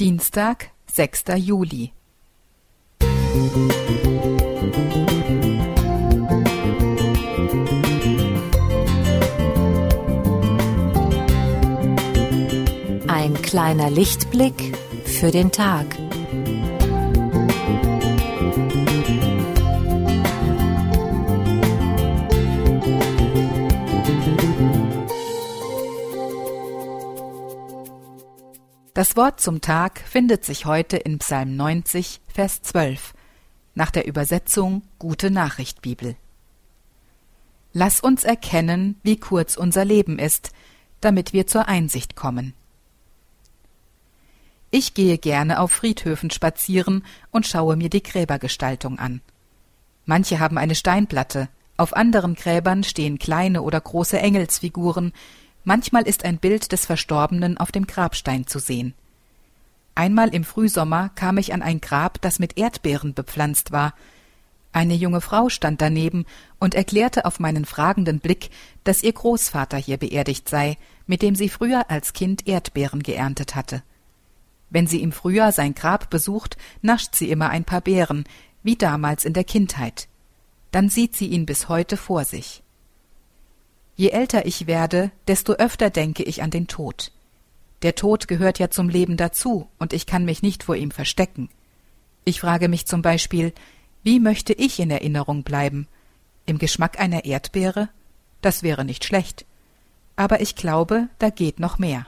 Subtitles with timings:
[0.00, 1.24] Dienstag, 6.
[1.38, 1.90] Juli.
[13.08, 14.54] Ein kleiner Lichtblick
[15.04, 15.86] für den Tag.
[28.98, 33.14] Das Wort zum Tag findet sich heute in Psalm 90, Vers 12,
[33.76, 36.16] nach der Übersetzung Gute Nachricht Bibel.
[37.72, 40.50] Lass uns erkennen, wie kurz unser Leben ist,
[41.00, 42.54] damit wir zur Einsicht kommen.
[44.72, 49.20] Ich gehe gerne auf Friedhöfen spazieren und schaue mir die Gräbergestaltung an.
[50.06, 55.12] Manche haben eine Steinplatte, auf anderen Gräbern stehen kleine oder große Engelsfiguren,
[55.64, 58.94] Manchmal ist ein Bild des Verstorbenen auf dem Grabstein zu sehen.
[59.94, 63.94] Einmal im Frühsommer kam ich an ein Grab, das mit Erdbeeren bepflanzt war.
[64.72, 66.24] Eine junge Frau stand daneben
[66.60, 68.50] und erklärte auf meinen fragenden Blick,
[68.84, 73.82] dass ihr Großvater hier beerdigt sei, mit dem sie früher als Kind Erdbeeren geerntet hatte.
[74.70, 78.24] Wenn sie im Frühjahr sein Grab besucht, nascht sie immer ein paar Beeren,
[78.62, 80.08] wie damals in der Kindheit.
[80.70, 82.62] Dann sieht sie ihn bis heute vor sich.
[83.98, 87.10] Je älter ich werde, desto öfter denke ich an den Tod.
[87.82, 91.48] Der Tod gehört ja zum Leben dazu, und ich kann mich nicht vor ihm verstecken.
[92.24, 93.52] Ich frage mich zum Beispiel,
[94.04, 95.88] wie möchte ich in Erinnerung bleiben?
[96.46, 97.88] Im Geschmack einer Erdbeere?
[98.40, 99.44] Das wäre nicht schlecht.
[100.14, 102.06] Aber ich glaube, da geht noch mehr.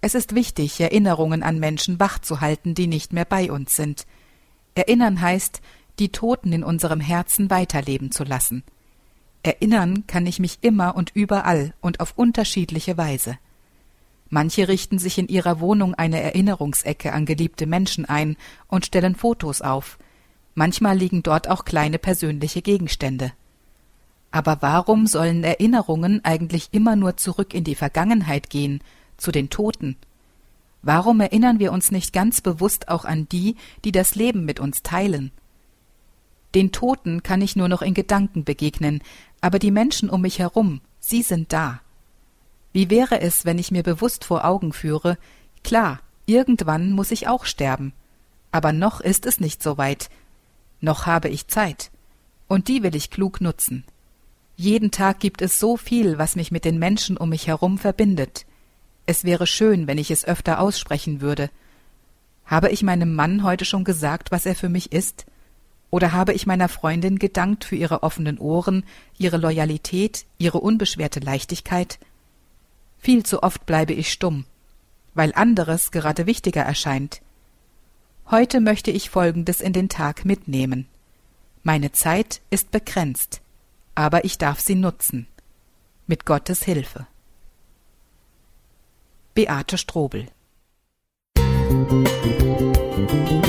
[0.00, 4.06] Es ist wichtig, Erinnerungen an Menschen wachzuhalten, die nicht mehr bei uns sind.
[4.76, 5.60] Erinnern heißt,
[5.98, 8.62] die Toten in unserem Herzen weiterleben zu lassen.
[9.42, 13.38] Erinnern kann ich mich immer und überall und auf unterschiedliche Weise.
[14.30, 18.36] Manche richten sich in ihrer Wohnung eine Erinnerungsecke an geliebte Menschen ein
[18.66, 19.98] und stellen Fotos auf.
[20.54, 23.32] Manchmal liegen dort auch kleine persönliche Gegenstände.
[24.30, 28.82] Aber warum sollen Erinnerungen eigentlich immer nur zurück in die Vergangenheit gehen,
[29.16, 29.96] zu den Toten?
[30.82, 34.82] Warum erinnern wir uns nicht ganz bewusst auch an die, die das Leben mit uns
[34.82, 35.32] teilen?
[36.54, 39.02] Den Toten kann ich nur noch in Gedanken begegnen,
[39.40, 41.80] aber die Menschen um mich herum, sie sind da.
[42.72, 45.18] Wie wäre es, wenn ich mir bewusst vor Augen führe,
[45.62, 47.92] klar, irgendwann muss ich auch sterben,
[48.52, 50.10] aber noch ist es nicht so weit,
[50.80, 51.90] noch habe ich Zeit,
[52.46, 53.84] und die will ich klug nutzen.
[54.56, 58.44] Jeden Tag gibt es so viel, was mich mit den Menschen um mich herum verbindet.
[59.06, 61.50] Es wäre schön, wenn ich es öfter aussprechen würde.
[62.44, 65.26] Habe ich meinem Mann heute schon gesagt, was er für mich ist?
[65.90, 68.84] Oder habe ich meiner Freundin gedankt für ihre offenen Ohren,
[69.16, 71.98] ihre Loyalität, ihre unbeschwerte Leichtigkeit?
[72.98, 74.44] Viel zu oft bleibe ich stumm,
[75.14, 77.22] weil anderes gerade wichtiger erscheint.
[78.30, 80.86] Heute möchte ich Folgendes in den Tag mitnehmen.
[81.62, 83.40] Meine Zeit ist begrenzt,
[83.94, 85.26] aber ich darf sie nutzen.
[86.06, 87.06] Mit Gottes Hilfe.
[89.34, 90.26] Beate Strobel
[91.90, 93.47] Musik